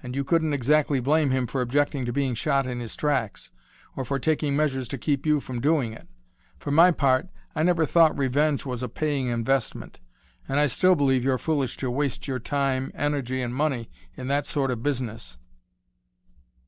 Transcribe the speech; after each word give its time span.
And 0.00 0.14
you 0.14 0.22
couldn't 0.22 0.52
exactly 0.52 1.00
blame 1.00 1.30
him 1.32 1.48
for 1.48 1.60
objecting 1.60 2.04
to 2.04 2.12
being 2.12 2.36
shot 2.36 2.66
in 2.68 2.78
his 2.78 2.94
tracks, 2.94 3.50
or 3.96 4.04
for 4.04 4.20
taking 4.20 4.54
measures 4.54 4.86
to 4.86 4.96
keep 4.96 5.26
you 5.26 5.40
from 5.40 5.60
doing 5.60 5.92
it. 5.92 6.06
For 6.60 6.70
my 6.70 6.92
part, 6.92 7.28
I 7.52 7.64
never 7.64 7.84
thought 7.84 8.16
revenge 8.16 8.64
was 8.64 8.84
a 8.84 8.88
paying 8.88 9.26
investment, 9.26 9.98
and 10.48 10.60
I 10.60 10.66
still 10.68 10.94
believe 10.94 11.24
you're 11.24 11.36
foolish 11.36 11.76
to 11.78 11.90
waste 11.90 12.28
your 12.28 12.38
time, 12.38 12.92
energy, 12.94 13.42
and 13.42 13.52
money 13.52 13.90
in 14.14 14.28
that 14.28 14.46
sort 14.46 14.70
of 14.70 14.84
business. 14.84 15.36